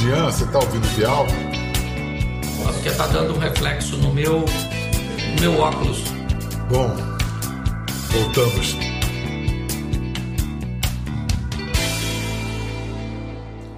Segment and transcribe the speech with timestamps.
[0.00, 1.26] Jean, você está ouvindo o Bial?
[2.64, 6.02] Porque está dando um reflexo no meu, no meu óculos.
[6.68, 6.90] Bom,
[8.10, 8.76] voltamos.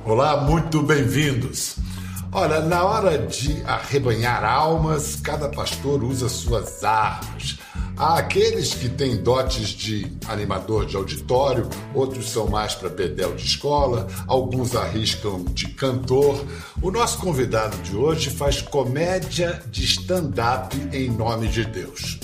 [0.06, 1.76] Olá, muito bem-vindos.
[2.32, 7.58] Olha, na hora de arrebanhar almas, cada pastor usa suas armas.
[7.98, 13.46] Há aqueles que têm dotes de animador de auditório, outros são mais para bedel de
[13.46, 16.44] escola, alguns arriscam de cantor.
[16.82, 22.21] O nosso convidado de hoje faz comédia de stand-up em nome de Deus.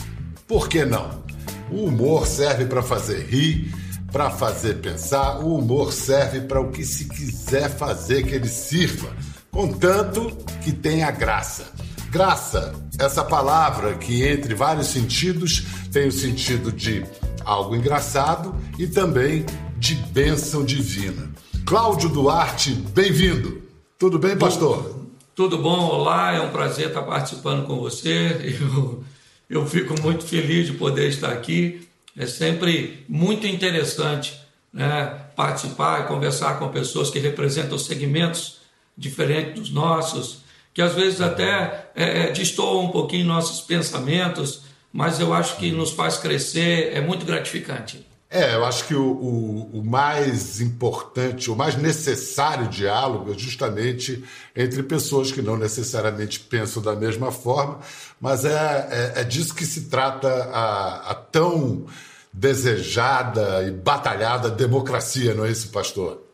[0.47, 1.23] Por que não?
[1.71, 3.75] O humor serve para fazer rir,
[4.13, 9.09] para fazer pensar, o humor serve para o que se quiser fazer que ele sirva,
[9.51, 11.73] contanto que tenha graça.
[12.13, 17.07] Graça, essa palavra que, entre vários sentidos, tem o sentido de
[17.43, 19.47] algo engraçado e também
[19.79, 21.33] de bênção divina.
[21.65, 23.63] Cláudio Duarte, bem-vindo.
[23.99, 25.07] Tudo bem, pastor?
[25.35, 28.59] Tudo bom, olá, é um prazer estar participando com você.
[28.61, 29.03] Eu,
[29.49, 31.89] eu fico muito feliz de poder estar aqui.
[32.15, 34.39] É sempre muito interessante
[34.71, 38.59] né, participar e conversar com pessoas que representam segmentos
[38.99, 40.43] diferentes dos nossos,
[40.75, 45.91] que às vezes até é, é, um pouquinho nossos pensamentos, mas eu acho que nos
[45.91, 48.07] faz crescer, é muito gratificante.
[48.35, 54.25] É, eu acho que o, o, o, mais importante, o mais necessário diálogo é justamente
[54.57, 57.81] entre pessoas que não necessariamente pensam da mesma forma,
[58.19, 61.85] mas é, é, é disso que se trata a, a tão
[62.33, 66.32] desejada e batalhada democracia, não é isso, pastor?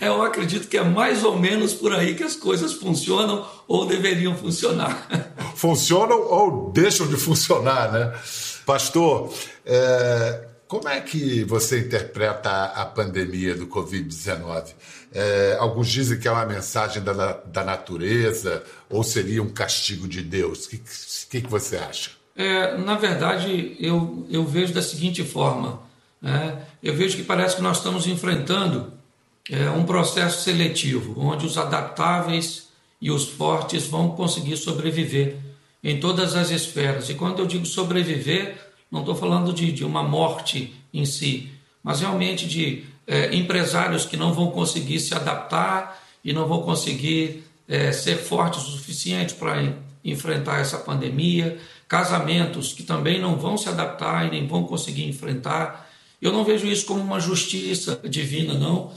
[0.00, 4.36] Eu acredito que é mais ou menos por aí que as coisas funcionam ou deveriam
[4.36, 5.08] funcionar.
[5.54, 8.12] Funcionam ou deixam de funcionar, né?
[8.64, 9.32] Pastor,
[9.64, 14.74] é, como é que você interpreta a pandemia do Covid-19?
[15.14, 20.22] É, alguns dizem que é uma mensagem da, da natureza ou seria um castigo de
[20.22, 20.66] Deus.
[20.66, 20.82] O que,
[21.30, 22.10] que, que, você acha?
[22.36, 25.80] É, na verdade, eu, eu vejo da seguinte forma:
[26.20, 26.64] né?
[26.82, 28.92] eu vejo que parece que nós estamos enfrentando
[29.50, 32.68] é, um processo seletivo, onde os adaptáveis
[33.00, 35.36] e os fortes vão conseguir sobreviver
[35.82, 37.08] em todas as esferas.
[37.08, 38.58] E quando eu digo sobreviver,
[38.90, 41.50] não estou falando de, de uma morte em si,
[41.82, 47.44] mas realmente de é, empresários que não vão conseguir se adaptar e não vão conseguir
[47.66, 49.72] é, ser fortes o suficiente para
[50.04, 55.87] enfrentar essa pandemia, casamentos que também não vão se adaptar e nem vão conseguir enfrentar.
[56.20, 58.92] Eu não vejo isso como uma justiça divina, não,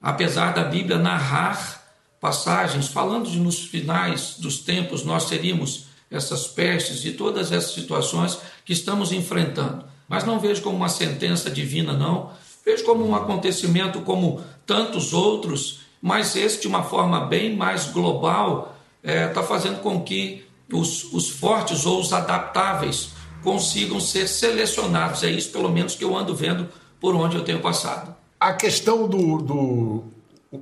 [0.00, 1.82] apesar da Bíblia narrar
[2.20, 8.38] passagens falando de nos finais dos tempos nós teríamos essas pestes e todas essas situações
[8.64, 9.84] que estamos enfrentando.
[10.08, 12.30] Mas não vejo como uma sentença divina, não.
[12.64, 18.76] Vejo como um acontecimento como tantos outros, mas esse, de uma forma bem mais global,
[19.02, 23.11] está é, tá fazendo com que os, os fortes ou os adaptáveis
[23.42, 25.22] consigam ser selecionados.
[25.22, 26.68] É isso, pelo menos, que eu ando vendo
[27.00, 28.14] por onde eu tenho passado.
[28.38, 29.38] A questão do.
[29.38, 30.04] do
[30.50, 30.60] o,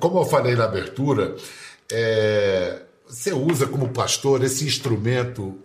[0.00, 1.36] como eu falei na abertura,
[1.90, 5.58] é, você usa como pastor esse instrumento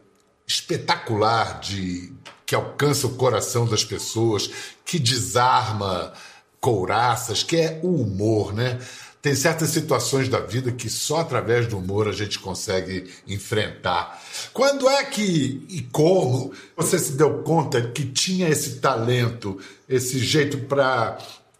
[0.45, 2.13] espetacular de
[2.45, 4.49] que alcança o coração das pessoas,
[4.83, 6.13] que desarma
[6.59, 8.79] couraças, que é o humor, né?
[9.21, 14.21] Tem certas situações da vida que só através do humor a gente consegue enfrentar.
[14.53, 19.59] Quando é que e como você se deu conta que tinha esse talento
[19.89, 21.17] esse jeito para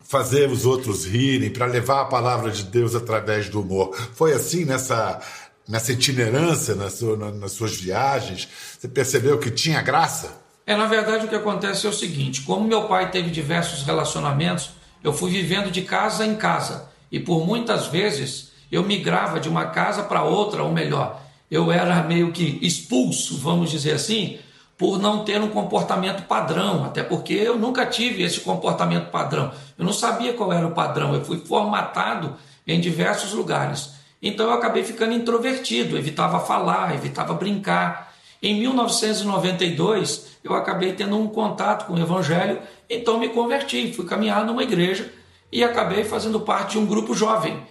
[0.10, 3.96] fazer os outros rirem, para levar a palavra de Deus através do humor.
[4.16, 5.22] Foi assim nessa,
[5.68, 8.50] nessa itinerância, na sua, na, nas suas viagens?
[8.80, 10.42] Você percebeu que tinha graça?
[10.66, 14.72] É, na verdade, o que acontece é o seguinte: como meu pai teve diversos relacionamentos,
[15.04, 16.89] eu fui vivendo de casa em casa.
[17.12, 22.04] E por muitas vezes eu migrava de uma casa para outra, ou melhor, eu era
[22.04, 24.38] meio que expulso, vamos dizer assim,
[24.78, 29.52] por não ter um comportamento padrão, até porque eu nunca tive esse comportamento padrão.
[29.78, 32.36] Eu não sabia qual era o padrão, eu fui formatado
[32.66, 33.94] em diversos lugares.
[34.22, 38.14] Então eu acabei ficando introvertido, evitava falar, evitava brincar.
[38.42, 42.60] Em 1992, eu acabei tendo um contato com o evangelho,
[42.90, 45.12] então me converti, fui caminhar numa igreja
[45.52, 47.62] e acabei fazendo parte de um grupo jovem.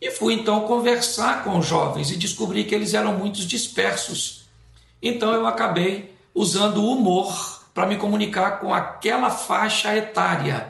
[0.00, 4.46] E fui então conversar com os jovens e descobri que eles eram muito dispersos.
[5.02, 10.68] Então eu acabei usando o humor para me comunicar com aquela faixa etária.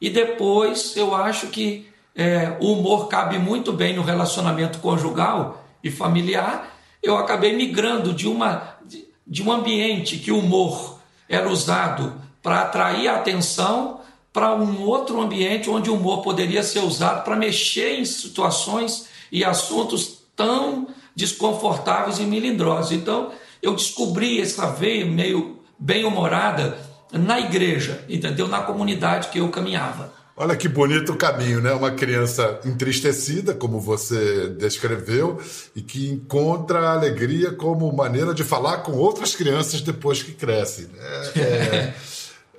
[0.00, 5.90] E depois eu acho que é, o humor cabe muito bem no relacionamento conjugal e
[5.90, 6.76] familiar.
[7.02, 12.60] Eu acabei migrando de, uma, de, de um ambiente que o humor era usado para
[12.60, 14.00] atrair a atenção
[14.34, 19.44] para um outro ambiente onde o humor poderia ser usado para mexer em situações e
[19.44, 22.90] assuntos tão desconfortáveis e melindrosos.
[22.90, 23.30] Então,
[23.62, 26.76] eu descobri essa veia meio bem-humorada
[27.12, 28.48] na igreja, entendeu?
[28.48, 30.12] Na comunidade que eu caminhava.
[30.36, 31.72] Olha que bonito o caminho, né?
[31.72, 35.40] Uma criança entristecida, como você descreveu,
[35.76, 40.88] e que encontra a alegria como maneira de falar com outras crianças depois que crescem.
[41.36, 41.94] É, é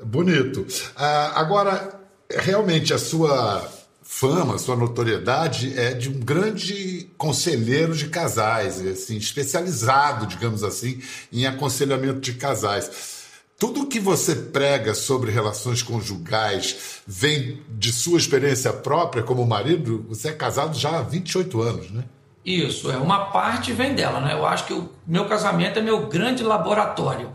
[0.05, 0.65] bonito.
[0.95, 1.99] Ah, agora,
[2.29, 3.67] realmente, a sua
[4.01, 11.01] fama, sua notoriedade é de um grande conselheiro de casais, assim, especializado, digamos assim,
[11.33, 13.15] em aconselhamento de casais.
[13.57, 20.05] Tudo que você prega sobre relações conjugais vem de sua experiência própria como marido?
[20.09, 22.03] Você é casado já há 28 anos, né?
[22.45, 24.33] Isso, é uma parte vem dela, né?
[24.33, 27.31] Eu acho que o meu casamento é meu grande laboratório.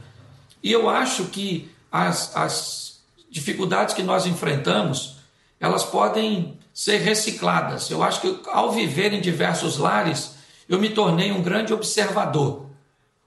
[0.62, 3.00] E eu acho que as, as
[3.30, 5.16] dificuldades que nós enfrentamos,
[5.58, 7.90] elas podem ser recicladas.
[7.90, 10.32] Eu acho que ao viver em diversos lares,
[10.68, 12.70] eu me tornei um grande observador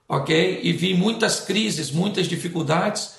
[0.08, 0.60] ok?
[0.62, 3.14] E vi muitas crises, muitas dificuldades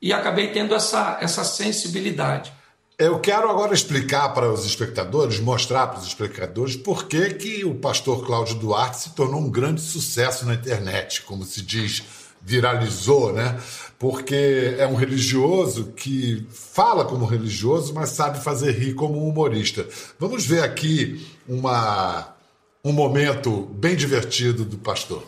[0.00, 2.52] e acabei tendo essa, essa sensibilidade.
[2.98, 7.74] Eu quero agora explicar para os espectadores, mostrar para os espectadores por que, que o
[7.74, 12.02] pastor Cláudio Duarte se tornou um grande sucesso na internet, como se diz,
[12.42, 13.58] viralizou, né?
[14.00, 19.86] Porque é um religioso que fala como religioso, mas sabe fazer rir como humorista.
[20.18, 22.34] Vamos ver aqui uma,
[22.82, 25.22] um momento bem divertido do pastor.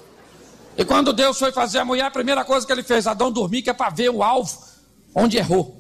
[0.74, 3.60] E quando Deus foi fazer a mulher, a primeira coisa que ele fez, Adão dormir,
[3.60, 4.58] que é para ver o alvo
[5.14, 5.78] onde errou.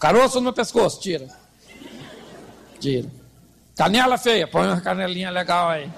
[0.00, 1.28] Caroço no meu pescoço, tira.
[2.80, 3.10] Tira.
[3.76, 5.92] Canela feia, põe uma canelinha legal aí.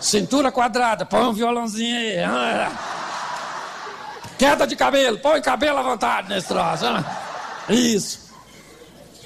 [0.00, 3.01] Cintura quadrada, põe um violãozinho aí.
[4.42, 6.84] Queda de cabelo, põe cabelo à vontade nesse troço.
[7.68, 8.18] Isso.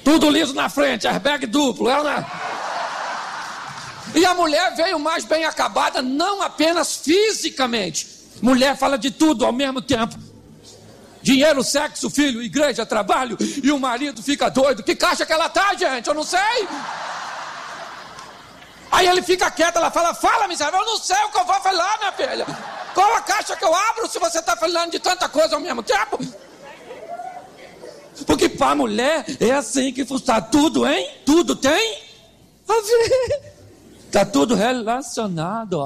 [0.03, 1.87] Tudo liso na frente, airbag duplo.
[2.03, 2.23] Né?
[4.13, 8.07] E a mulher veio mais bem acabada, não apenas fisicamente.
[8.43, 10.15] Mulher fala de tudo ao mesmo tempo.
[11.23, 14.83] Dinheiro, sexo, filho, igreja, trabalho, e o marido fica doido.
[14.83, 16.07] Que caixa que ela tá, gente?
[16.07, 16.67] Eu não sei.
[18.91, 21.55] Aí ele fica quieto, ela fala, fala, miserável, eu não sei o que eu vou
[21.61, 22.45] falar, minha filha.
[22.93, 25.83] Qual a caixa que eu abro se você está falando de tanta coisa ao mesmo
[25.83, 26.19] tempo?
[28.25, 30.41] Porque para a mulher é assim que funciona.
[30.41, 31.07] Tudo, hein?
[31.25, 32.07] Tudo tem
[32.67, 33.53] a ver.
[34.05, 35.79] Está tudo relacionado.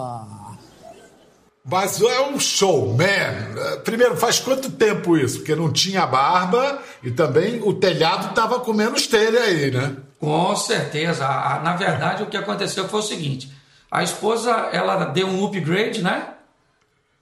[1.63, 3.55] Mas é um showman.
[3.83, 5.37] Primeiro, faz quanto tempo isso?
[5.37, 9.95] Porque não tinha barba e também o telhado estava com menos telha aí, né?
[10.19, 11.27] Com certeza.
[11.63, 13.51] Na verdade, o que aconteceu foi o seguinte:
[13.91, 16.29] a esposa ela deu um upgrade, né?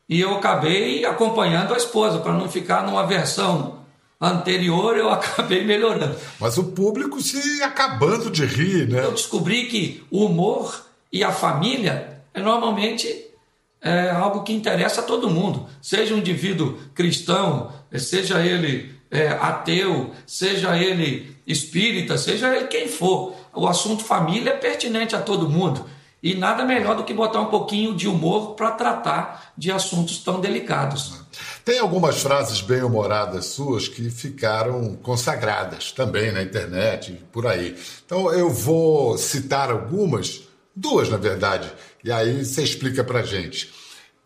[0.08, 3.80] E eu acabei acompanhando a esposa para não ficar numa versão
[4.20, 6.16] anterior, eu acabei melhorando.
[6.40, 9.04] Mas o público se acabando de rir, né?
[9.04, 13.29] Eu descobri que o humor e a família é normalmente
[13.82, 20.12] é algo que interessa a todo mundo, seja um indivíduo cristão, seja ele é, ateu,
[20.26, 23.34] seja ele espírita, seja ele quem for.
[23.54, 25.86] O assunto família é pertinente a todo mundo.
[26.22, 30.42] E nada melhor do que botar um pouquinho de humor para tratar de assuntos tão
[30.42, 31.14] delicados.
[31.64, 37.78] Tem algumas frases bem humoradas suas que ficaram consagradas também na internet, por aí.
[38.06, 40.42] Então eu vou citar algumas
[40.80, 41.70] Duas, na verdade.
[42.04, 43.72] E aí você explica pra gente.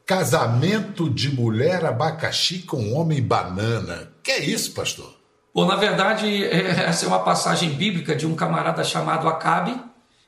[0.05, 4.11] Casamento de mulher abacaxi com homem banana.
[4.21, 5.13] Que é isso, pastor?
[5.53, 9.79] Bom, na verdade, é, essa é uma passagem bíblica de um camarada chamado Acabe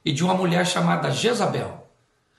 [0.04, 1.88] e de uma mulher chamada Jezabel,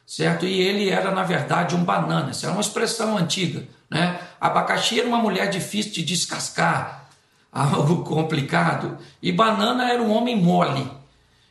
[0.06, 0.46] certo?
[0.46, 2.30] E ele era, na verdade, um banana.
[2.30, 4.20] Essa é uma expressão antiga, né?
[4.40, 7.08] Abacaxi era uma mulher difícil de descascar,
[7.50, 10.88] algo complicado, e banana era um homem mole.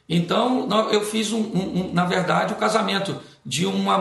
[0.07, 3.97] Então, eu fiz, um, um, um, na verdade, o um casamento de uma,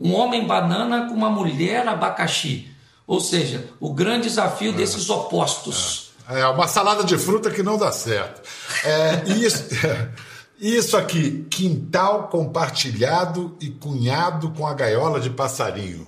[0.00, 2.68] um homem banana com uma mulher abacaxi.
[3.06, 4.74] Ou seja, o grande desafio é.
[4.74, 6.12] desses opostos.
[6.28, 6.40] É.
[6.40, 6.46] é.
[6.48, 8.42] uma salada de fruta que não dá certo.
[8.84, 9.64] É, isso,
[10.60, 16.06] isso aqui, quintal compartilhado e cunhado com a gaiola de passarinho.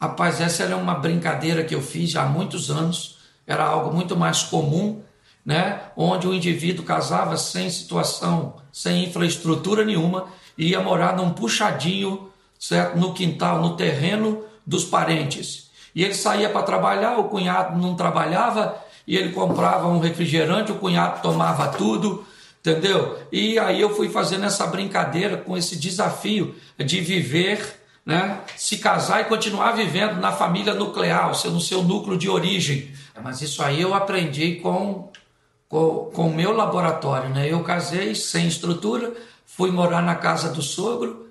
[0.00, 3.16] Rapaz, essa era uma brincadeira que eu fiz há muitos anos.
[3.46, 5.02] Era algo muito mais comum
[5.46, 12.30] né, onde o indivíduo casava sem situação, sem infraestrutura nenhuma, e ia morar num puxadinho,
[12.58, 15.70] certo, no quintal, no terreno dos parentes.
[15.94, 20.76] E ele saía para trabalhar, o cunhado não trabalhava, e ele comprava um refrigerante, o
[20.76, 22.24] cunhado tomava tudo,
[22.60, 23.18] entendeu?
[23.30, 29.20] E aí eu fui fazendo essa brincadeira com esse desafio de viver, né, se casar
[29.20, 32.90] e continuar vivendo na família nuclear, no seu núcleo de origem,
[33.22, 35.10] Mas isso aí eu aprendi com
[35.68, 37.50] com, com o meu laboratório, né?
[37.50, 39.12] Eu casei sem estrutura,
[39.46, 41.30] fui morar na casa do sogro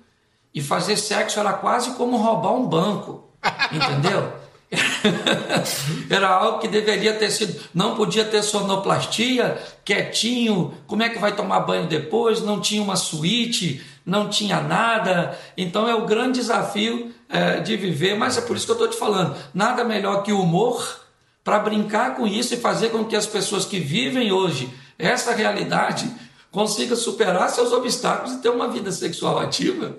[0.54, 3.30] e fazer sexo era quase como roubar um banco,
[3.70, 4.32] entendeu?
[6.10, 7.60] Era algo que deveria ter sido.
[7.72, 10.74] Não podia ter sonoplastia, quietinho.
[10.88, 12.42] Como é que vai tomar banho depois?
[12.42, 15.38] Não tinha uma suíte, não tinha nada.
[15.56, 18.16] Então é o grande desafio é, de viver.
[18.16, 21.00] Mas é por isso que eu estou te falando: nada melhor que o humor
[21.44, 24.68] para brincar com isso e fazer com que as pessoas que vivem hoje
[24.98, 26.10] essa realidade
[26.50, 29.96] consigam superar seus obstáculos e ter uma vida sexual ativa.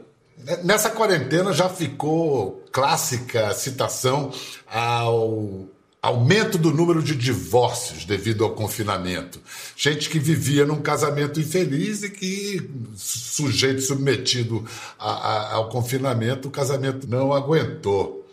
[0.63, 4.31] Nessa quarentena já ficou clássica a citação
[4.67, 5.67] ao
[6.01, 9.41] aumento do número de divórcios devido ao confinamento.
[9.75, 14.63] Gente que vivia num casamento infeliz e que, sujeito submetido
[14.97, 18.25] a, a, ao confinamento, o casamento não aguentou.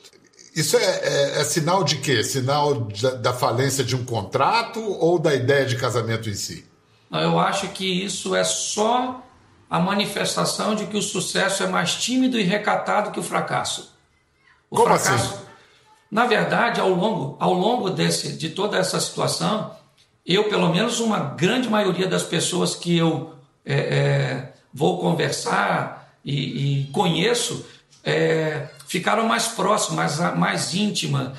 [0.55, 2.23] Isso é, é, é, sinal de quê?
[2.23, 6.65] Sinal da, da, falência de um contrato ou da ideia de casamento em si?
[7.21, 9.23] Eu acho que isso é só
[9.69, 13.93] a manifestação de que o sucesso é mais tímido e recatado que o fracasso.
[14.71, 15.45] O Como fracasso, assim?
[16.11, 19.75] Na verdade, ao longo, ao longo desse, de toda essa situação,
[20.25, 26.83] eu, pelo menos uma grande maioria das pessoas que eu é, é, vou conversar e,
[26.83, 27.67] e conheço,
[28.05, 31.37] é, ficaram mais próximas, mais, mais íntimas,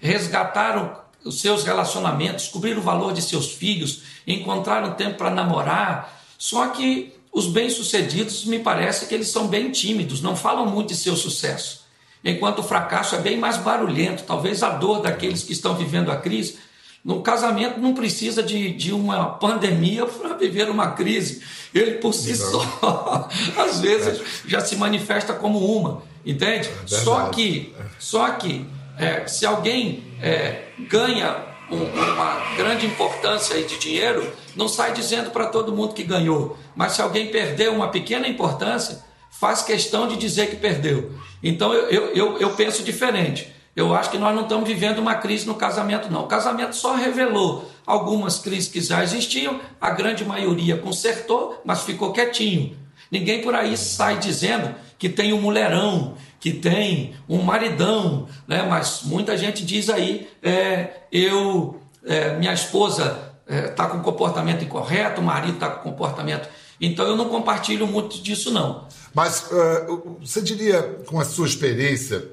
[0.00, 0.96] resgataram
[1.28, 6.22] os seus relacionamentos, descobriram o valor de seus filhos, encontraram tempo para namorar.
[6.38, 10.96] Só que os bem-sucedidos, me parece que eles são bem tímidos, não falam muito de
[10.96, 11.86] seu sucesso.
[12.24, 16.16] Enquanto o fracasso é bem mais barulhento, talvez a dor daqueles que estão vivendo a
[16.16, 16.58] crise.
[17.04, 21.42] No casamento não precisa de, de uma pandemia para viver uma crise.
[21.74, 26.68] Ele por si só, às vezes, já se manifesta como uma, entende?
[26.68, 28.66] É só que, só que
[28.98, 31.36] é, se alguém é, ganha
[31.70, 36.58] um, uma grande importância de dinheiro, não sai dizendo para todo mundo que ganhou.
[36.74, 41.12] Mas se alguém perdeu uma pequena importância, faz questão de dizer que perdeu.
[41.42, 43.52] Então eu, eu, eu penso diferente.
[43.76, 46.24] Eu acho que nós não estamos vivendo uma crise no casamento, não.
[46.24, 52.12] O casamento só revelou algumas crises que já existiam, a grande maioria consertou, mas ficou
[52.12, 52.76] quietinho.
[53.10, 58.62] Ninguém por aí sai dizendo que tem um mulherão, que tem um maridão, né?
[58.62, 65.20] mas muita gente diz aí, é, eu, é, minha esposa está é, com comportamento incorreto,
[65.20, 66.48] o marido está com comportamento.
[66.80, 68.86] Então eu não compartilho muito disso, não.
[69.12, 72.24] Mas uh, você diria, com a sua experiência,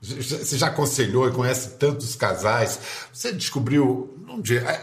[0.00, 2.78] você já aconselhou e conhece tantos casais.
[3.12, 4.14] Você descobriu.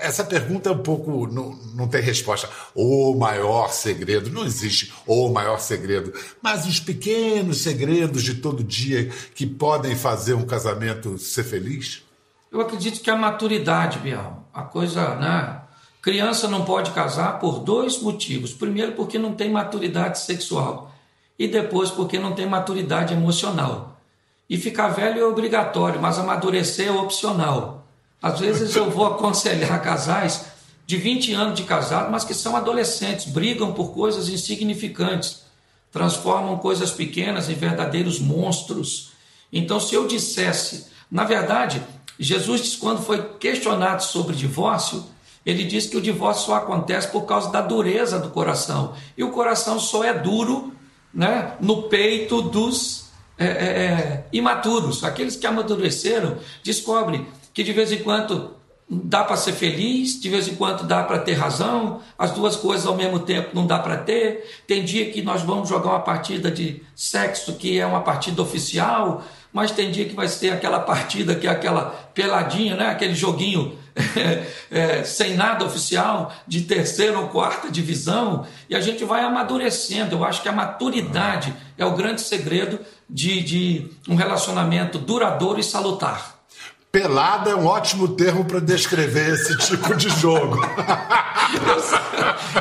[0.02, 1.26] Essa pergunta é um pouco.
[1.28, 2.50] Não, não tem resposta.
[2.74, 4.30] O maior segredo.
[4.30, 6.14] Não existe o maior segredo.
[6.42, 12.04] Mas os pequenos segredos de todo dia que podem fazer um casamento ser feliz?
[12.52, 14.50] Eu acredito que a maturidade, Bial.
[14.54, 15.62] A coisa, né?
[16.02, 18.54] Criança não pode casar por dois motivos.
[18.54, 20.94] Primeiro, porque não tem maturidade sexual.
[21.40, 23.95] E depois, porque não tem maturidade emocional.
[24.50, 27.88] E ficar velho é obrigatório, mas amadurecer é opcional.
[28.22, 30.46] Às vezes eu vou aconselhar casais
[30.86, 35.44] de 20 anos de casado, mas que são adolescentes, brigam por coisas insignificantes,
[35.92, 39.12] transformam coisas pequenas em verdadeiros monstros.
[39.52, 41.82] Então, se eu dissesse, na verdade,
[42.20, 45.04] Jesus quando foi questionado sobre divórcio,
[45.46, 48.96] ele disse que o divórcio só acontece por causa da dureza do coração.
[49.18, 50.74] E o coração só é duro
[51.14, 53.05] né, no peito dos
[53.38, 58.56] é, é, é, imaturos, aqueles que amadureceram, descobrem que de vez em quando
[58.90, 62.86] dá para ser feliz, de vez em quando dá para ter razão, as duas coisas
[62.86, 64.46] ao mesmo tempo não dá para ter.
[64.68, 69.24] Tem dia que nós vamos jogar uma partida de sexo que é uma partida oficial,
[69.52, 72.88] mas tem dia que vai ter aquela partida que é aquela peladinha, né?
[72.88, 73.78] aquele joguinho
[74.70, 80.16] é, sem nada oficial, de terceira ou quarta divisão, e a gente vai amadurecendo.
[80.16, 85.64] Eu acho que a maturidade é o grande segredo de, de um relacionamento duradouro e
[85.64, 86.36] salutar.
[86.92, 90.62] Pelada é um ótimo termo para descrever esse tipo de jogo.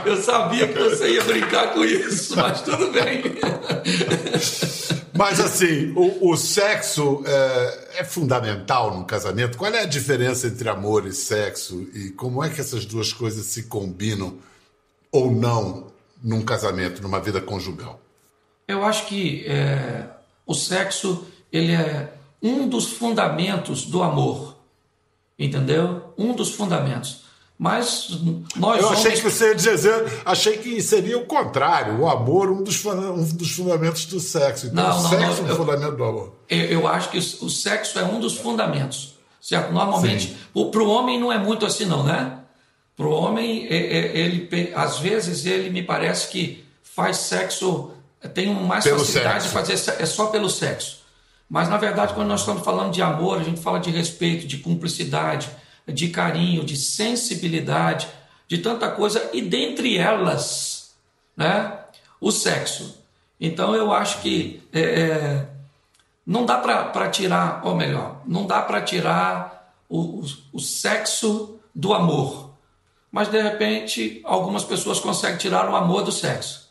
[0.04, 3.22] eu, eu, sabia que você ia brincar com isso, mas tudo bem.
[5.16, 9.56] Mas assim, o, o sexo é, é, fundamental no casamento.
[9.56, 13.46] Qual é a diferença entre amor e sexo e como é que essas duas coisas
[13.46, 14.38] se combinam
[15.12, 15.86] ou não
[16.22, 18.00] num casamento, numa vida conjugal?
[18.66, 20.08] Eu acho que é,
[20.44, 24.56] o sexo ele é um dos fundamentos do amor,
[25.38, 26.12] entendeu?
[26.18, 27.23] Um dos fundamentos.
[27.56, 28.08] Mas
[28.56, 29.20] nós Eu achei homens...
[29.20, 33.52] que você ia dizer, achei que seria o contrário, o amor um dos, um dos
[33.52, 34.66] fundamentos do sexo.
[34.66, 36.32] Então, não, o sexo não, é um eu, fundamento do amor.
[36.48, 39.14] Eu, eu acho que o, sexo é um dos fundamentos.
[39.40, 39.72] certo?
[39.72, 42.38] Normalmente, para o homem não é muito assim não, né?
[42.96, 47.90] Para o homem, é, é, ele, às vezes ele me parece que faz sexo,
[48.32, 49.48] tem mais pelo facilidade sexo.
[49.48, 50.98] de fazer é só pelo sexo.
[51.48, 54.58] Mas na verdade, quando nós estamos falando de amor, a gente fala de respeito, de
[54.58, 55.48] cumplicidade,
[55.86, 58.08] de carinho, de sensibilidade,
[58.48, 60.94] de tanta coisa, e dentre elas,
[61.36, 61.78] né,
[62.20, 63.02] o sexo.
[63.40, 65.48] Então eu acho que é, é
[66.26, 70.24] não dá para tirar, ou melhor, não dá para tirar o, o,
[70.54, 72.54] o sexo do amor.
[73.12, 76.70] Mas de repente, algumas pessoas conseguem tirar o amor do sexo.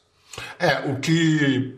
[0.58, 1.78] É, o que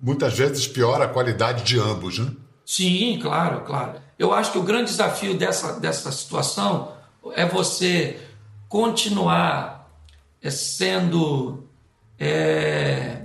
[0.00, 2.32] muitas vezes piora a qualidade de ambos, né?
[2.70, 3.94] Sim, claro, claro.
[4.16, 6.92] Eu acho que o grande desafio dessa, dessa situação
[7.34, 8.20] é você
[8.68, 9.90] continuar
[10.40, 11.64] é, sendo
[12.16, 13.22] é,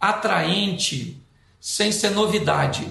[0.00, 1.20] atraente
[1.60, 2.86] sem ser novidade.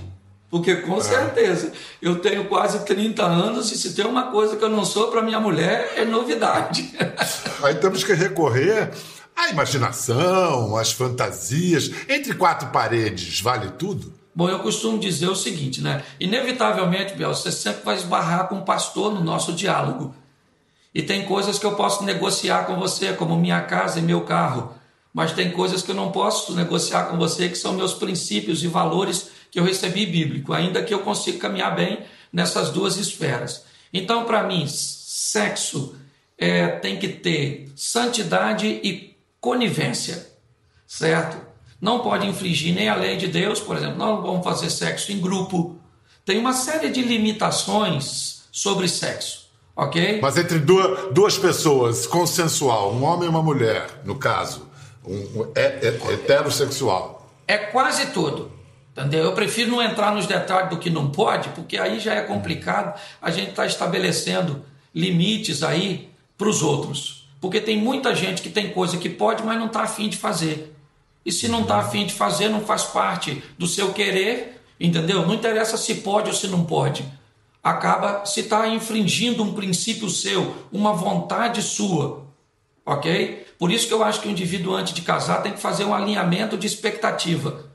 [0.49, 1.01] Porque com é.
[1.01, 5.07] certeza, eu tenho quase 30 anos e se tem uma coisa que eu não sou
[5.07, 6.93] para minha mulher é novidade.
[7.63, 8.91] Aí temos que recorrer
[9.33, 11.89] à imaginação, às fantasias.
[12.09, 14.17] Entre quatro paredes, vale tudo?
[14.37, 16.03] Bom, eu costumo dizer o seguinte, né?
[16.19, 20.13] Inevitavelmente, Biel, você sempre vai esbarrar com o pastor no nosso diálogo.
[20.93, 24.75] E tem coisas que eu posso negociar com você, como minha casa e meu carro.
[25.11, 28.67] Mas tem coisas que eu não posso negociar com você, que são meus princípios e
[28.67, 32.01] valores que eu recebi bíblico, ainda que eu consiga caminhar bem
[32.31, 33.65] nessas duas esferas.
[33.91, 35.95] Então, para mim, sexo
[36.37, 40.31] é, tem que ter santidade e conivência,
[40.85, 41.46] certo?
[41.79, 45.19] Não pode infringir nem a lei de Deus, por exemplo, não vamos fazer sexo em
[45.19, 45.77] grupo.
[46.25, 50.19] Tem uma série de limitações sobre sexo, ok?
[50.21, 54.67] Mas entre duas, duas pessoas, consensual, um homem e uma mulher, no caso,
[55.05, 57.31] um, um é, é, heterossexual.
[57.47, 58.51] É quase tudo.
[58.97, 59.25] Entendeu?
[59.25, 62.99] Eu prefiro não entrar nos detalhes do que não pode, porque aí já é complicado.
[63.21, 67.29] A gente está estabelecendo limites aí para os outros.
[67.39, 70.75] Porque tem muita gente que tem coisa que pode, mas não está afim de fazer.
[71.27, 75.27] E se não está afim de fazer, não faz parte do seu querer, entendeu?
[75.27, 77.05] Não interessa se pode ou se não pode.
[77.63, 82.25] Acaba se está infringindo um princípio seu, uma vontade sua.
[82.83, 83.45] Ok?
[83.59, 85.93] Por isso que eu acho que o indivíduo, antes de casar, tem que fazer um
[85.93, 87.67] alinhamento de expectativa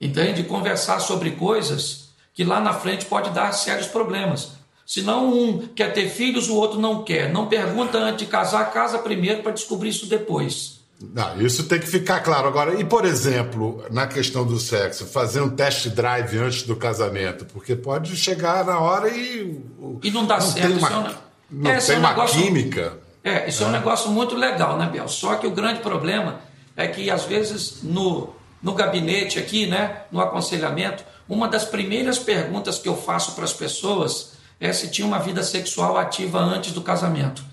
[0.00, 0.44] entende?
[0.44, 4.52] Conversar sobre coisas que lá na frente pode dar sérios problemas.
[4.86, 7.30] Se não um quer ter filhos, o outro não quer.
[7.30, 10.77] Não pergunta antes de casar, casa primeiro para descobrir isso depois.
[11.00, 12.48] Não, isso tem que ficar claro.
[12.48, 17.44] Agora, e por exemplo, na questão do sexo, fazer um test drive antes do casamento?
[17.44, 19.60] Porque pode chegar na hora e.
[20.02, 20.66] E não dá não certo.
[20.66, 21.14] Tem uma, é
[21.50, 22.98] não é, tem é um uma negócio, química.
[23.22, 23.66] É, isso é.
[23.66, 25.08] é um negócio muito legal, né, Biel?
[25.08, 26.40] Só que o grande problema
[26.76, 32.78] é que, às vezes, no, no gabinete aqui, né, no aconselhamento, uma das primeiras perguntas
[32.78, 36.80] que eu faço para as pessoas é se tinha uma vida sexual ativa antes do
[36.80, 37.44] casamento.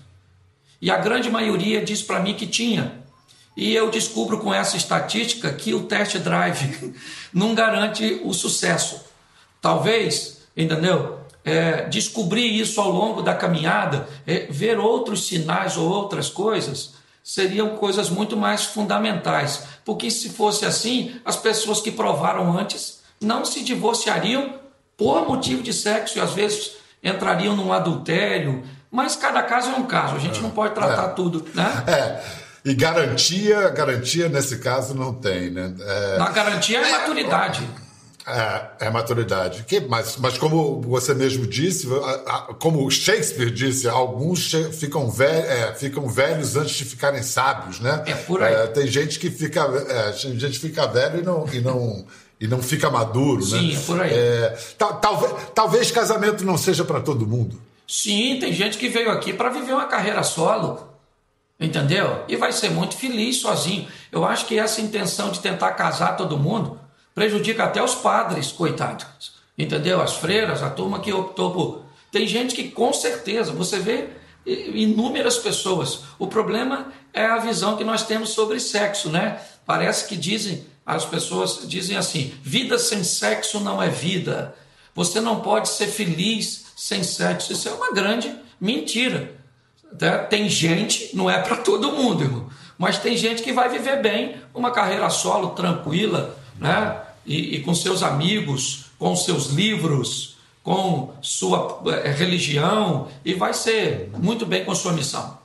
[0.80, 3.05] E a grande maioria diz para mim que tinha.
[3.56, 6.94] E eu descubro com essa estatística que o test drive
[7.32, 9.00] não garante o sucesso.
[9.62, 11.20] Talvez, entendeu?
[11.42, 17.76] É, descobrir isso ao longo da caminhada, é, ver outros sinais ou outras coisas, seriam
[17.76, 19.64] coisas muito mais fundamentais.
[19.84, 24.54] Porque se fosse assim, as pessoas que provaram antes não se divorciariam
[24.96, 28.64] por motivo de sexo e às vezes entrariam num adultério.
[28.90, 31.14] Mas cada caso é um caso, a gente não pode tratar é.
[31.14, 31.84] tudo, né?
[31.86, 32.45] É.
[32.66, 35.72] E garantia, garantia nesse caso não tem, né?
[35.78, 36.18] É...
[36.18, 37.64] Na garantia é maturidade.
[38.26, 39.62] É, é maturidade.
[39.62, 41.86] Que, mas, mas como você mesmo disse,
[42.58, 48.02] como Shakespeare disse, alguns ficam, velhos, é, ficam velhos antes de ficarem sábios, né?
[48.04, 48.52] É por aí.
[48.52, 52.04] É, tem gente que fica, é, gente fica velho e não, e não,
[52.40, 53.60] e não fica maduro, Sim, né?
[53.60, 54.12] Sim, é por aí.
[54.12, 57.62] É, tal, talvez, talvez casamento não seja para todo mundo.
[57.86, 60.95] Sim, tem gente que veio aqui para viver uma carreira solo.
[61.58, 62.24] Entendeu?
[62.28, 63.88] E vai ser muito feliz sozinho.
[64.12, 66.78] Eu acho que essa intenção de tentar casar todo mundo
[67.14, 69.32] prejudica até os padres, coitados.
[69.56, 70.02] Entendeu?
[70.02, 71.84] As freiras, a turma que optou por.
[72.12, 74.08] Tem gente que com certeza, você vê
[74.46, 76.00] inúmeras pessoas.
[76.18, 79.40] O problema é a visão que nós temos sobre sexo, né?
[79.64, 84.54] Parece que dizem, as pessoas dizem assim: vida sem sexo não é vida.
[84.94, 87.52] Você não pode ser feliz sem sexo.
[87.52, 89.34] Isso é uma grande mentira.
[90.28, 94.36] Tem gente, não é para todo mundo, irmão, mas tem gente que vai viver bem
[94.54, 97.00] uma carreira solo, tranquila, né?
[97.26, 104.10] e, e com seus amigos, com seus livros, com sua eh, religião e vai ser
[104.18, 105.38] muito bem com sua missão.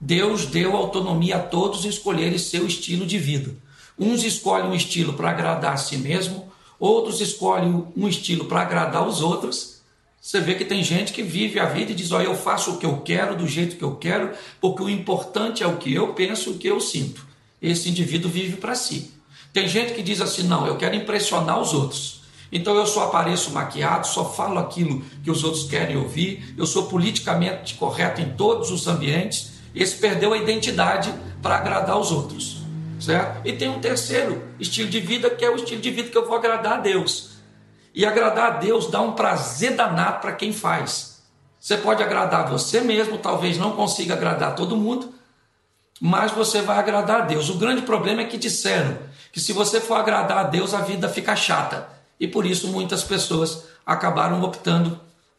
[0.00, 3.54] Deus deu autonomia a todos escolherem seu estilo de vida.
[3.98, 9.06] Uns escolhem um estilo para agradar a si mesmo, outros escolhem um estilo para agradar
[9.06, 9.69] os outros,
[10.20, 12.78] Você vê que tem gente que vive a vida e diz: Olha, eu faço o
[12.78, 16.12] que eu quero, do jeito que eu quero, porque o importante é o que eu
[16.12, 17.26] penso, o que eu sinto.
[17.60, 19.12] Esse indivíduo vive para si.
[19.50, 22.20] Tem gente que diz assim: Não, eu quero impressionar os outros.
[22.52, 26.86] Então eu só apareço maquiado, só falo aquilo que os outros querem ouvir, eu sou
[26.86, 29.52] politicamente correto em todos os ambientes.
[29.74, 32.58] Esse perdeu a identidade para agradar os outros,
[32.98, 33.46] certo?
[33.46, 36.26] E tem um terceiro estilo de vida que é o estilo de vida que eu
[36.26, 37.29] vou agradar a Deus.
[37.94, 41.20] E agradar a Deus dá um prazer danado para quem faz.
[41.58, 45.12] Você pode agradar você mesmo, talvez não consiga agradar todo mundo,
[46.00, 47.50] mas você vai agradar a Deus.
[47.50, 48.96] O grande problema é que disseram
[49.30, 51.88] que se você for agradar a Deus, a vida fica chata.
[52.18, 54.98] E por isso muitas pessoas acabaram optando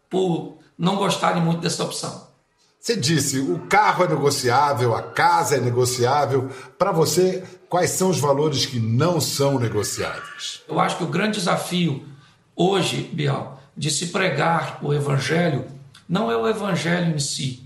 [0.10, 2.30] por não gostarem muito dessa opção.
[2.80, 6.50] Você disse, o carro é negociável, a casa é negociável.
[6.80, 10.62] Para você, quais são os valores que não são negociáveis?
[10.68, 12.04] Eu acho que o grande desafio
[12.56, 15.66] hoje, Bial, de se pregar o evangelho,
[16.08, 17.64] não é o evangelho em si,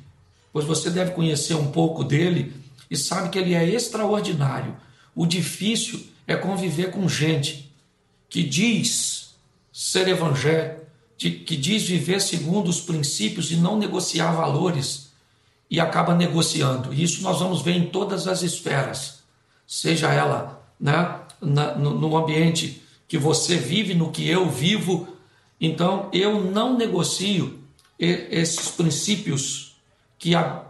[0.53, 2.53] pois você deve conhecer um pouco dele
[2.89, 4.75] e sabe que ele é extraordinário.
[5.15, 7.71] O difícil é conviver com gente
[8.29, 9.35] que diz
[9.71, 10.85] ser evangélico,
[11.17, 15.11] que diz viver segundo os princípios e não negociar valores
[15.69, 16.93] e acaba negociando.
[16.93, 19.23] Isso nós vamos ver em todas as esferas,
[19.65, 25.07] seja ela né, na, no, no ambiente que você vive, no que eu vivo.
[25.59, 27.59] Então, eu não negocio
[27.99, 29.77] esses princípios
[30.17, 30.63] que a,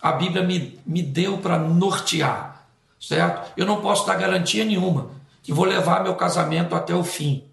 [0.00, 2.66] a Bíblia me, me deu para nortear,
[3.00, 3.52] certo?
[3.56, 5.10] Eu não posso dar garantia nenhuma
[5.42, 7.44] que vou levar meu casamento até o fim.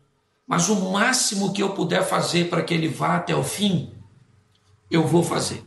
[0.48, 3.92] Mas o máximo que eu puder fazer para que ele vá até o fim,
[4.90, 5.64] eu vou fazer,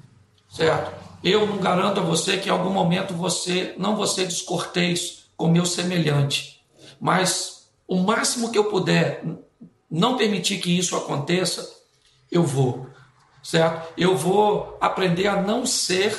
[0.49, 0.93] certo?
[1.23, 5.65] Eu não garanto a você que em algum momento você não ser descortês com meu
[5.65, 6.61] semelhante,
[7.01, 7.62] mas
[7.93, 9.23] o máximo que eu puder
[9.91, 11.69] não permitir que isso aconteça,
[12.31, 12.87] eu vou,
[13.43, 13.93] certo?
[13.99, 16.19] Eu vou aprender a não ser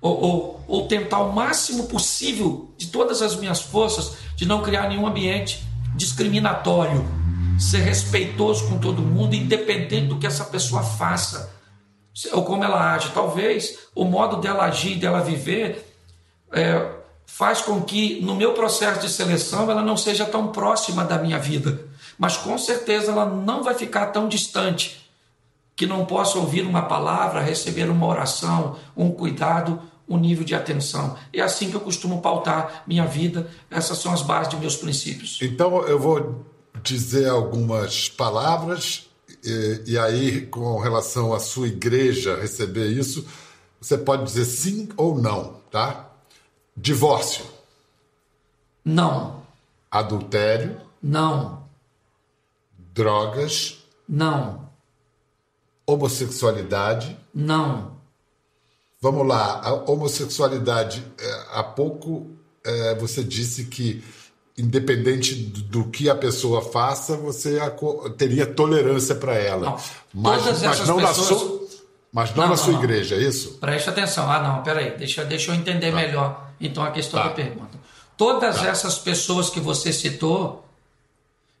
[0.00, 4.88] ou, ou, ou tentar o máximo possível de todas as minhas forças de não criar
[4.88, 5.62] nenhum ambiente
[5.94, 7.04] discriminatório,
[7.56, 11.54] ser respeitoso com todo mundo, independente do que essa pessoa faça
[12.32, 13.12] ou como ela age.
[13.14, 15.86] Talvez o modo dela agir, dela viver,
[16.50, 21.18] é, faz com que no meu processo de seleção ela não seja tão próxima da
[21.18, 21.86] minha vida.
[22.18, 25.10] Mas com certeza ela não vai ficar tão distante
[25.74, 31.16] que não possa ouvir uma palavra, receber uma oração, um cuidado, um nível de atenção.
[31.32, 33.48] É assim que eu costumo pautar minha vida.
[33.70, 35.38] Essas são as bases de meus princípios.
[35.40, 36.44] Então eu vou
[36.82, 39.06] dizer algumas palavras
[39.44, 43.26] e, e, aí, com relação à sua igreja receber isso,
[43.80, 46.11] você pode dizer sim ou não, tá?
[46.76, 47.44] Divórcio.
[48.84, 49.42] Não.
[49.90, 50.80] Adultério.
[51.02, 51.64] Não.
[52.94, 53.84] Drogas.
[54.08, 54.68] Não.
[55.86, 57.16] Homossexualidade.
[57.34, 57.92] Não.
[59.00, 61.04] Vamos lá, a homossexualidade.
[61.18, 62.30] É, há pouco
[62.64, 64.02] é, você disse que
[64.56, 67.58] independente do que a pessoa faça, você
[68.16, 69.70] teria tolerância para ela.
[69.70, 69.78] Não,
[70.14, 71.16] mas, todas mas não pessoas...
[71.18, 71.68] na sua,
[72.12, 73.58] mas não, não na sua não, igreja, é isso?
[73.58, 74.30] Preste atenção.
[74.30, 75.96] Ah, não, peraí, deixa, deixa eu entender tá.
[75.96, 77.28] melhor então a questão tá.
[77.28, 77.78] da pergunta.
[78.16, 78.68] Todas tá.
[78.68, 80.64] essas pessoas que você citou,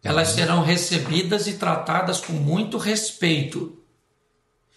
[0.02, 0.34] elas uhum.
[0.34, 3.78] serão recebidas e tratadas com muito respeito.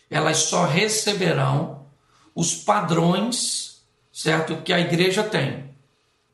[0.10, 1.86] Elas só receberão
[2.34, 5.66] os padrões, certo, que a igreja tem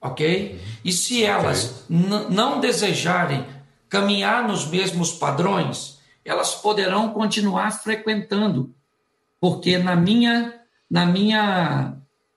[0.01, 0.59] ok?
[0.83, 3.45] E se elas não desejarem
[3.87, 8.73] caminhar nos mesmos padrões, elas poderão continuar frequentando,
[9.39, 11.95] porque na minha na minha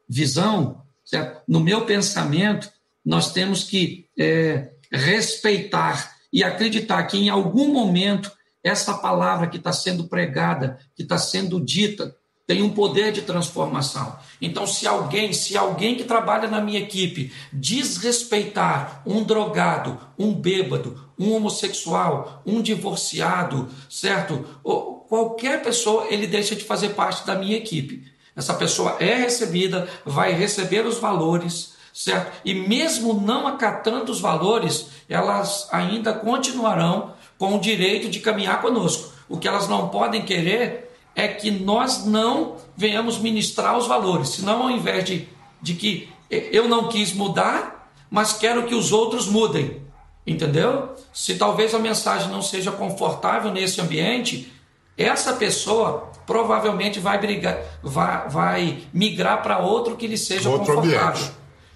[0.09, 1.43] visão, certo?
[1.47, 2.71] no meu pensamento,
[3.05, 9.73] nós temos que é, respeitar e acreditar que em algum momento essa palavra que está
[9.73, 14.19] sendo pregada, que está sendo dita, tem um poder de transformação.
[14.41, 21.09] Então, se alguém, se alguém que trabalha na minha equipe desrespeitar um drogado, um bêbado,
[21.19, 24.45] um homossexual, um divorciado, certo?
[24.63, 28.13] Ou qualquer pessoa, ele deixa de fazer parte da minha equipe.
[28.37, 32.33] Essa pessoa é recebida, vai receber os valores, certo?
[32.45, 39.13] E mesmo não acatando os valores, elas ainda continuarão com o direito de caminhar conosco.
[39.29, 44.65] O que elas não podem querer é que nós não venhamos ministrar os valores, senão
[44.65, 45.29] ao invés de,
[45.63, 49.81] de que eu não quis mudar, mas quero que os outros mudem,
[50.27, 50.95] entendeu?
[51.13, 54.53] Se talvez a mensagem não seja confortável nesse ambiente,
[54.97, 61.23] essa pessoa provavelmente vai brigar, vai, vai migrar para outro que lhe seja outro confortável.
[61.23, 61.33] Ambiente.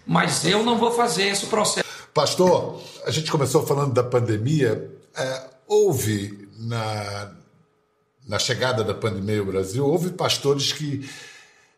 [0.06, 1.86] Mas eu não vou fazer esse processo.
[2.14, 4.90] Pastor, a gente começou falando da pandemia.
[5.14, 7.32] É, houve na,
[8.26, 11.08] na chegada da pandemia ao Brasil, houve pastores que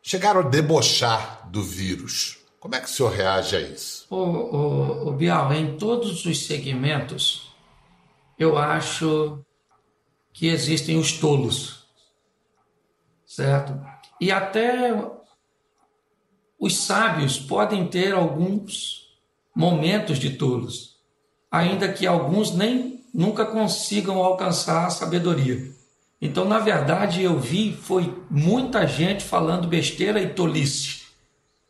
[0.03, 2.39] chegaram a debochar do vírus.
[2.61, 4.07] Como é que o senhor reage a isso?
[4.11, 7.53] O, o, o Bial, em todos os segmentos,
[8.39, 9.45] eu acho
[10.41, 11.85] que existem os tolos,
[13.27, 13.79] certo?
[14.19, 14.91] E até
[16.59, 19.19] os sábios podem ter alguns
[19.55, 20.97] momentos de tolos,
[21.51, 25.75] ainda que alguns nem nunca consigam alcançar a sabedoria.
[26.19, 31.03] Então, na verdade, eu vi foi muita gente falando besteira e tolice.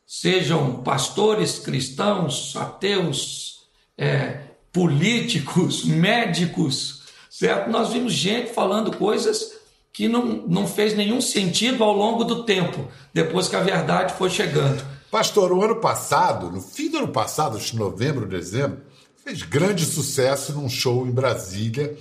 [0.06, 3.64] Sejam pastores, cristãos, ateus,
[3.98, 6.99] é, políticos, médicos,
[7.40, 7.70] certo?
[7.70, 9.52] Nós vimos gente falando coisas
[9.94, 14.28] que não, não fez nenhum sentido ao longo do tempo, depois que a verdade foi
[14.28, 14.84] chegando.
[15.10, 18.82] Pastor, o ano passado, no fim do ano passado, de novembro, dezembro,
[19.24, 21.96] fez grande sucesso num show em Brasília,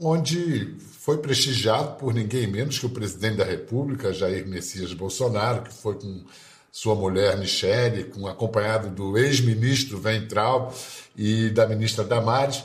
[0.00, 5.72] onde foi prestigiado por ninguém menos que o presidente da República, Jair Messias Bolsonaro, que
[5.72, 6.24] foi com
[6.72, 10.74] sua mulher Michele, com, acompanhado do ex-ministro Ventral
[11.16, 12.64] e da ministra Damares,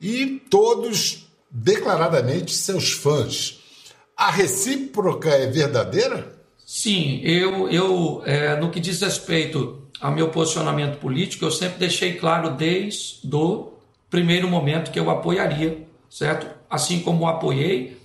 [0.00, 3.58] e todos declaradamente seus fãs.
[4.16, 6.38] A recíproca é verdadeira?
[6.64, 12.14] Sim, eu, eu é, no que diz respeito ao meu posicionamento político, eu sempre deixei
[12.14, 13.72] claro desde o
[14.08, 16.60] primeiro momento que eu apoiaria, certo?
[16.70, 18.00] assim como apoiei.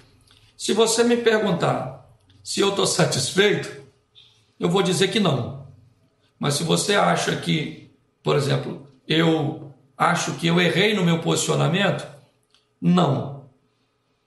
[0.57, 2.09] Se você me perguntar
[2.43, 3.71] se eu estou satisfeito,
[4.59, 5.67] eu vou dizer que não.
[6.39, 7.91] Mas se você acha que,
[8.23, 12.05] por exemplo, eu acho que eu errei no meu posicionamento,
[12.81, 13.34] não.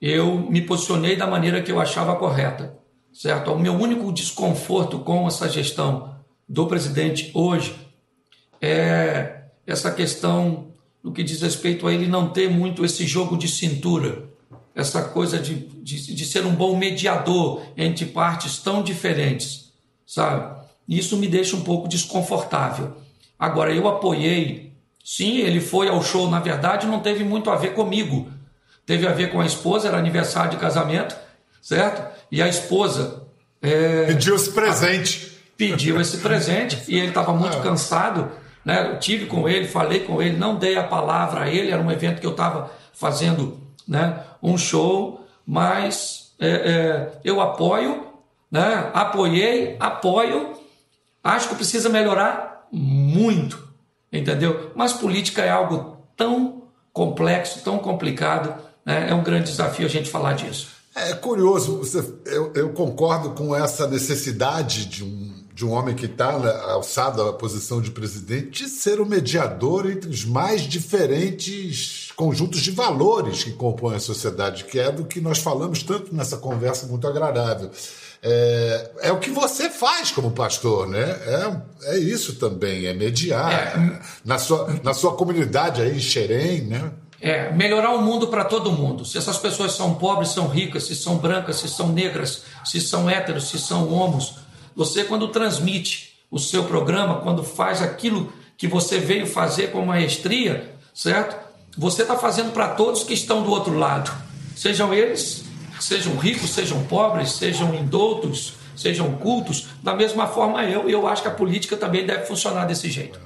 [0.01, 2.77] Eu me posicionei da maneira que eu achava correta,
[3.13, 3.51] certo?
[3.51, 6.15] O meu único desconforto com essa gestão
[6.47, 7.75] do presidente hoje
[8.61, 10.69] é essa questão
[11.03, 14.29] no que diz respeito a ele não ter muito esse jogo de cintura,
[14.75, 19.71] essa coisa de, de, de ser um bom mediador entre partes tão diferentes,
[20.05, 20.59] sabe?
[20.87, 22.95] Isso me deixa um pouco desconfortável.
[23.37, 27.73] Agora, eu apoiei, sim, ele foi ao show, na verdade, não teve muito a ver
[27.73, 28.27] comigo.
[28.89, 31.15] Teve a ver com a esposa, era aniversário de casamento,
[31.61, 32.01] certo?
[32.31, 33.27] E a esposa.
[33.61, 35.39] É, pediu esse presente.
[35.55, 37.61] Pediu esse presente e ele estava muito ah.
[37.61, 38.31] cansado
[38.63, 38.91] né?
[38.91, 41.91] Eu tive com ele, falei com ele, não dei a palavra a ele, era um
[41.91, 48.07] evento que eu estava fazendo né, um show, mas é, é, eu apoio,
[48.51, 50.53] né, apoiei, apoio,
[51.23, 53.67] acho que precisa melhorar muito,
[54.11, 54.71] entendeu?
[54.75, 58.53] Mas política é algo tão complexo, tão complicado,
[58.93, 60.67] é um grande desafio a gente falar disso.
[60.95, 66.05] É curioso, você, eu, eu concordo com essa necessidade de um de um homem que
[66.05, 66.31] está
[66.71, 72.71] alçado à posição de presidente, de ser o mediador entre os mais diferentes conjuntos de
[72.71, 77.05] valores que compõem a sociedade, que é do que nós falamos tanto nessa conversa muito
[77.05, 77.69] agradável.
[78.23, 81.01] É, é o que você faz como pastor, né?
[81.01, 83.51] É, é isso também, é mediar.
[83.51, 83.99] É.
[84.23, 86.89] Na, sua, na sua comunidade aí em Xerém, né?
[87.21, 89.03] É, melhorar o mundo para todo mundo.
[89.03, 93.09] Se essas pessoas são pobres, são ricas, se são brancas, se são negras, se são
[93.09, 94.35] héteros, se são homos,
[94.75, 100.73] você, quando transmite o seu programa, quando faz aquilo que você veio fazer com maestria,
[100.93, 101.35] certo?
[101.77, 104.11] Você está fazendo para todos que estão do outro lado.
[104.55, 105.43] Sejam eles,
[105.79, 109.67] sejam ricos, sejam pobres, sejam indoutos, sejam cultos.
[109.83, 113.19] Da mesma forma, eu, eu acho que a política também deve funcionar desse jeito.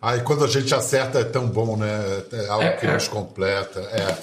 [0.00, 2.22] Aí quando a gente acerta é tão bom, né?
[2.32, 2.94] É algo é, que é.
[2.94, 3.80] nos completa.
[3.80, 4.16] É.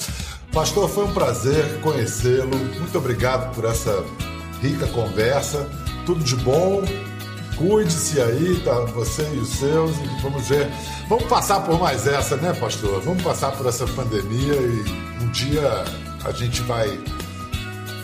[0.53, 2.57] Pastor, foi um prazer conhecê-lo.
[2.57, 4.03] Muito obrigado por essa
[4.61, 5.67] rica conversa
[6.05, 6.83] tudo de bom.
[7.57, 8.73] Cuide-se aí, tá?
[8.93, 10.69] Você e os seus, e vamos ver.
[11.07, 13.01] Vamos passar por mais essa, né, pastor?
[13.01, 15.83] Vamos passar por essa pandemia e um dia
[16.25, 16.99] a gente vai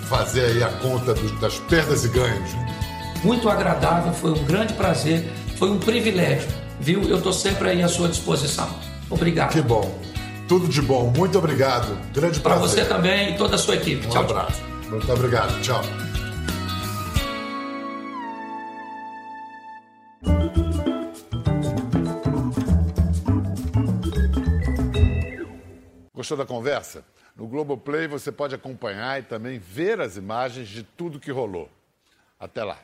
[0.08, 2.54] fazer aí a conta das perdas e ganhos.
[2.54, 2.76] Né?
[3.24, 6.48] Muito agradável, foi um grande prazer, foi um privilégio,
[6.82, 7.04] viu?
[7.04, 8.68] Eu estou sempre aí à sua disposição.
[9.10, 9.54] Obrigado.
[9.54, 10.00] Que bom.
[10.48, 11.14] Tudo de bom.
[11.16, 11.96] Muito obrigado.
[12.12, 12.42] Grande prazer.
[12.42, 14.06] Para você também e toda a sua equipe.
[14.08, 14.62] Um tchau, abraço.
[14.62, 14.90] Tchau.
[14.90, 15.62] Muito obrigado.
[15.62, 15.82] Tchau.
[26.14, 27.04] Gostou da conversa?
[27.36, 31.70] No Globoplay você pode acompanhar e também ver as imagens de tudo que rolou.
[32.40, 32.78] Até lá.